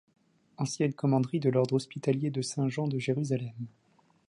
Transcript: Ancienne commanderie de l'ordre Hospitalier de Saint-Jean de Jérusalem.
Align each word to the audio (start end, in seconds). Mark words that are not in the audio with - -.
Ancienne 0.57 0.95
commanderie 0.95 1.39
de 1.39 1.51
l'ordre 1.51 1.75
Hospitalier 1.75 2.31
de 2.31 2.41
Saint-Jean 2.41 2.87
de 2.87 2.97
Jérusalem. 2.97 3.53